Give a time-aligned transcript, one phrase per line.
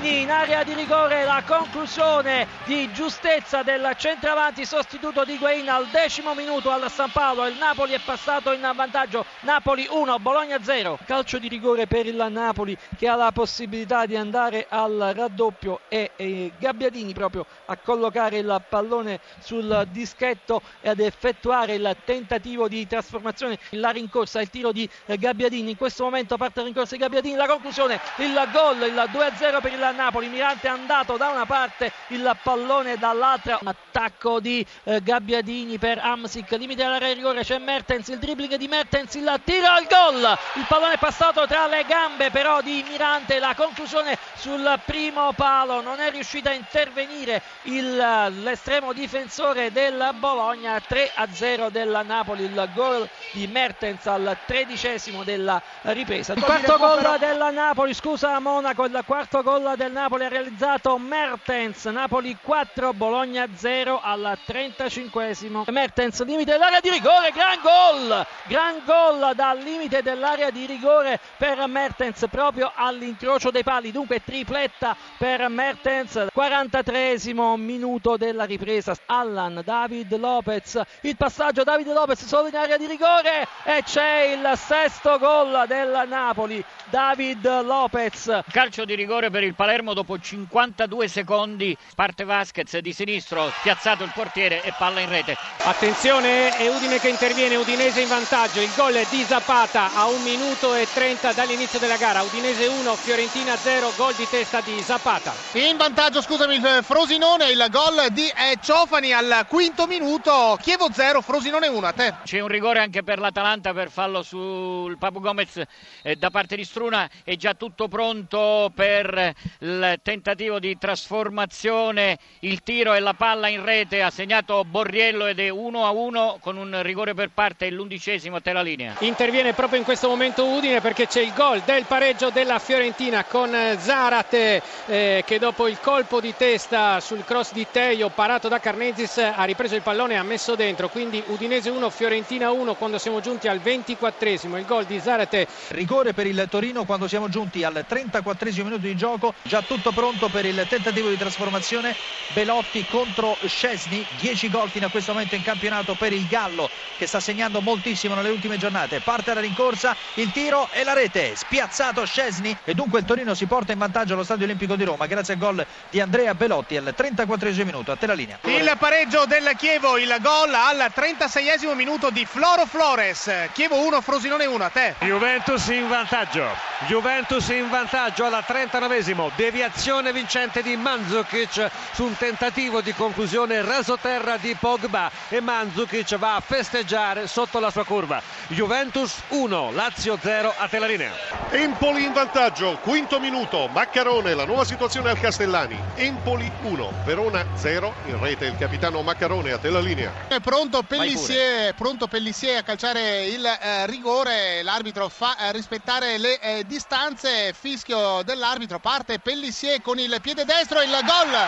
[0.00, 5.86] Gabbiadini in area di rigore, la conclusione di giustezza del centravanti sostituto di Guain al
[5.86, 10.98] decimo minuto al San Paolo, il Napoli è passato in vantaggio, Napoli 1, Bologna 0.
[11.06, 16.10] Calcio di rigore per il Napoli che ha la possibilità di andare al raddoppio e,
[16.16, 22.84] e Gabbiadini proprio a collocare il pallone sul dischetto e ad effettuare il tentativo di
[22.88, 27.36] trasformazione, la rincorsa, il tiro di Gabbiadini, in questo momento parte la rincorsa di Gabbiadini,
[27.36, 31.92] la conclusione, il gol, il 2-0 per il Napoli, Mirante è andato da una parte,
[32.08, 38.18] il pallone dall'altra, attacco di eh, Gabbiadini per Amsic, limite di rigore, c'è Mertens, il
[38.18, 42.62] dribbling di Mertens, il tiro al gol, il pallone è passato tra le gambe però
[42.62, 47.96] di Mirante, la conclusione sul primo palo, non è riuscita a intervenire il,
[48.42, 56.32] l'estremo difensore del Bologna, 3-0 del Napoli, il gol di Mertens al tredicesimo della ripresa.
[56.32, 61.84] Il quarto gol del Napoli, scusa Monaco, il quarto gol del Napoli ha realizzato Mertens,
[61.86, 65.64] Napoli 4, Bologna 0 al 35esimo.
[65.70, 71.66] Mertens, limite dell'area di rigore, gran gol, gran gol dal limite dell'area di rigore per
[71.66, 78.94] Mertens proprio all'incrocio dei pali, dunque tripletta per Mertens, 43esimo minuto della ripresa.
[79.06, 84.52] Allan, David Lopez, il passaggio David Lopez solo in area di rigore e c'è il
[84.56, 86.64] sesto gol del Napoli.
[86.90, 88.42] David Lopez.
[88.50, 90.18] Calcio di rigore per il Palermo dopo
[90.60, 91.76] 52 secondi.
[91.94, 95.36] Parte Vasquez di sinistro, piazzato il portiere e palla in rete.
[95.62, 98.60] Attenzione, è Udine che interviene, Udinese in vantaggio.
[98.60, 102.20] Il gol è di Zapata a 1 minuto e 30 dall'inizio della gara.
[102.22, 105.32] Udinese 1, Fiorentina 0, gol di testa di Zapata.
[105.52, 110.58] In vantaggio, scusami, il Frosinone, il gol di eh, Ciofani al quinto minuto.
[110.60, 112.14] Chievo 0, Frosinone 1, a te.
[112.24, 115.62] C'è un rigore anche per l'Atalanta per fallo sul Papu Gomez
[116.02, 117.08] eh, da parte di Struna.
[117.24, 122.18] È già tutto pronto per il tentativo di trasformazione.
[122.40, 126.38] Il tiro e la palla in rete ha segnato Borriello ed è 1 a 1
[126.40, 128.94] con un rigore per parte l'undicesimo a te la linea.
[129.00, 133.54] Interviene proprio in questo momento Udine perché c'è il gol del pareggio della Fiorentina con
[133.78, 139.18] Zarate eh, che dopo il colpo di testa sul cross di Teio parato da Carnezis
[139.18, 140.88] ha ripreso il pallone e ha messo dentro.
[140.88, 144.56] Quindi Udinese 1, Fiorentina 1 quando siamo giunti al 24esimo.
[144.56, 145.46] Il gol di Zarate.
[145.68, 149.34] Rigore per il Torino quando siamo giunti al 34esimo minuto di gioco.
[149.42, 151.94] Già tutto pronto per il tentativo di trasformazione.
[152.32, 154.06] Belotti contro Scesni.
[154.18, 158.14] 10 gol fino a questo momento in campionato per il Gallo che sta segnando moltissimo
[158.14, 159.00] nelle ultime giornate.
[159.00, 161.34] Parte la rincorsa, il tiro e la rete.
[161.34, 165.06] Spiazzato Scesni e dunque il Torino si porta in vantaggio allo Stadio Olimpico di Roma
[165.06, 167.92] grazie al gol di Andrea Belotti al 34esimo minuto.
[167.92, 168.38] A te la linea.
[168.42, 173.30] Il pareggio del Chievo, il gol al 36esimo minuto di Floro Flores.
[173.52, 174.94] Chievo 1, Frosinone 1, a te.
[175.00, 176.46] Juventus in vantaggio.
[176.86, 179.30] Juventus in vantaggio alla 39esimo.
[179.34, 186.34] Deviazione vincente di Mandzukic su un tentativo di conclusione rasoterra di Pogba e Mandzukic va
[186.34, 188.20] a festeggiare sotto la sua curva.
[188.48, 191.12] Juventus 1, Lazio 0 a Telarinea.
[191.50, 195.78] Empoli in vantaggio, quinto minuto, Maccarone, la nuova situazione al Castellani.
[195.94, 200.12] Empoli 1, Verona 0, in rete il capitano Maccarone a te la linea.
[200.28, 206.38] È pronto Pellissier, pronto Pellissier a calciare il eh, rigore, l'arbitro fa eh, rispettare le
[206.40, 211.38] eh, distanze, fischio dell'arbitro, parte Pellissier con il piede destro, il gol.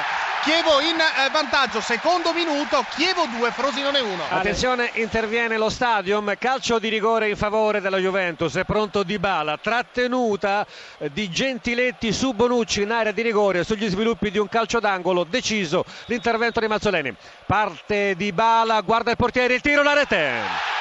[0.42, 4.24] Chievo in eh, vantaggio, secondo minuto, Chievo 2, Frosinone 1.
[4.28, 10.66] Attenzione, interviene lo stadium, calcio di rigore in favore della Juventus, è pronto Dybala, trattenuta
[10.98, 15.22] eh, di Gentiletti su Bonucci in area di rigore sugli sviluppi di un calcio d'angolo,
[15.22, 17.14] deciso l'intervento di Mazzoleni.
[17.46, 20.71] Parte Dybala, guarda il portiere, il tiro, la rete.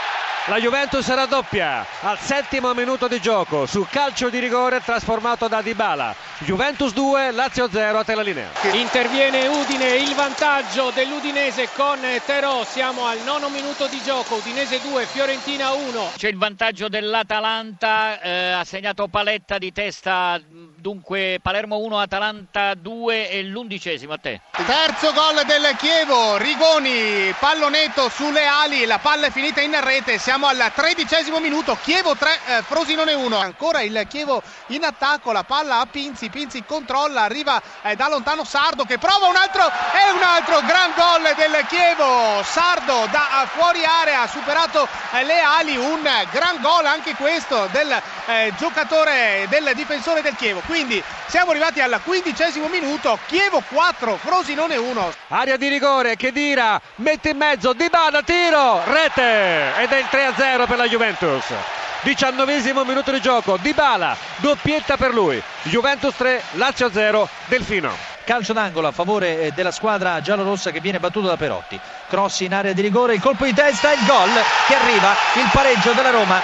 [0.45, 6.15] La Juventus raddoppia al settimo minuto di gioco su calcio di rigore trasformato da Dybala.
[6.39, 8.49] Juventus 2, Lazio 0 a te la linea.
[8.71, 12.65] Interviene Udine, il vantaggio dell'Udinese con Terò.
[12.65, 14.37] Siamo al nono minuto di gioco.
[14.37, 16.13] Udinese 2, Fiorentina 1.
[16.17, 20.41] C'è il vantaggio dell'Atalanta, eh, ha segnato Paletta di testa.
[20.49, 24.41] Dunque Palermo 1, Atalanta 2 e l'undicesimo a te.
[24.65, 30.17] Terzo gol del Chievo, Rigoni, pallonetto sulle ali, la palla è finita in rete.
[30.31, 33.37] Siamo al tredicesimo minuto, Chievo 3, eh, Frosinone 1.
[33.37, 38.45] Ancora il Chievo in attacco, la palla a Pinzi, Pinzi controlla, arriva eh, da lontano
[38.45, 42.41] Sardo che prova un altro e un altro gran gol del Chievo.
[42.43, 47.91] Sardo da fuori area ha superato eh, le ali, un gran gol anche questo del
[48.27, 50.61] eh, giocatore, del difensore del Chievo.
[50.65, 55.13] Quindi siamo arrivati al quindicesimo minuto, Chievo 4, Frosinone 1.
[55.27, 60.67] Aria di rigore, che dira, mette in mezzo, Dybala, tiro, rete ed è il 3-0
[60.67, 61.45] per la Juventus.
[62.01, 67.91] diciannovesimo minuto di gioco, Di Bala, doppietta per lui, Juventus 3, Lazio 0, Delfino.
[68.23, 71.79] Calcio d'angolo a favore eh, della squadra giallorossa che viene battuto da Perotti.
[72.07, 74.29] Cross in area di rigore, il colpo di testa, il gol
[74.67, 76.39] che arriva, il pareggio della Roma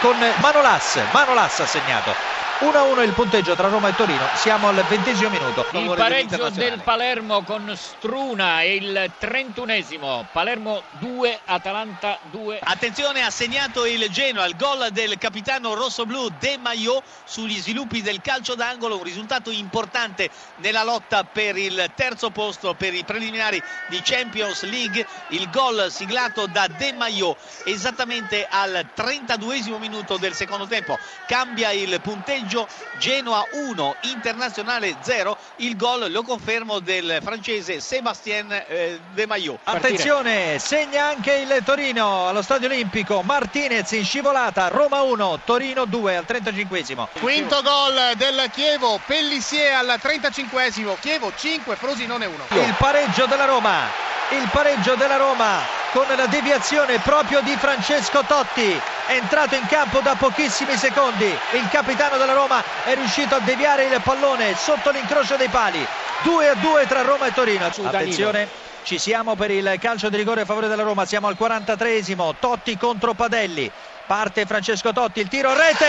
[0.00, 0.98] con Manolas.
[1.12, 2.39] Manolas ha segnato.
[2.60, 5.64] 1-1 il punteggio tra Roma e Torino, siamo al ventesimo minuto.
[5.72, 12.58] Il pareggio del Palermo con Struna è il trentunesimo, Palermo 2, Atalanta 2.
[12.62, 18.20] Attenzione, ha segnato il Genoa, il gol del capitano rossoblu De Maio sugli sviluppi del
[18.20, 24.02] calcio d'angolo, un risultato importante nella lotta per il terzo posto per i preliminari di
[24.04, 25.06] Champions League.
[25.28, 30.98] Il gol siglato da De Maio esattamente al 32 minuto del secondo tempo.
[31.26, 32.66] Cambia il punteggio pareggio
[32.98, 39.60] Genoa 1 Internazionale 0 il gol lo confermo del francese Sébastien eh, De Maillot.
[39.64, 43.22] Attenzione segna anche il Torino allo stadio olimpico.
[43.22, 49.98] Martinez in scivolata Roma 1 Torino 2 al 35esimo quinto gol del Chievo Pellissier al
[50.02, 55.60] 35esimo Chievo 5 Frosinone 1 il pareggio della Roma il pareggio della Roma
[55.92, 58.80] con la deviazione proprio di Francesco Totti.
[59.08, 61.26] Entrato in campo da pochissimi secondi.
[61.52, 65.84] Il capitano della Roma è riuscito a deviare il pallone sotto l'incrocio dei pali.
[66.22, 67.66] 2 a 2 tra Roma e Torino.
[67.66, 68.48] Attenzione
[68.82, 71.04] ci siamo per il calcio di rigore a favore della Roma.
[71.06, 73.70] Siamo al 43esimo Totti contro Padelli.
[74.06, 75.86] Parte Francesco Totti il tiro a rete!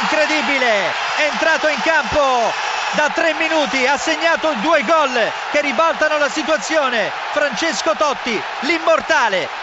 [0.00, 0.90] Incredibile!
[1.16, 7.10] È entrato in campo da tre minuti ha segnato due gol che ribaltano la situazione.
[7.32, 9.59] Francesco Totti l'immortale